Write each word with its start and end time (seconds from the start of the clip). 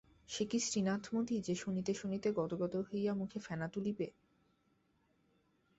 সে 0.29 0.43
কি 0.45 0.59
শ্রীনাথ 0.59 1.03
মুদি 1.13 1.37
যে 1.41 1.55
শুনিতে 1.55 1.91
শুনিতে 1.93 2.27
গদগদ 2.31 2.73
হইয়া 2.89 3.13
মুখে 3.13 3.39
ফেলা 3.39 3.67
তুলিবে? 3.67 4.07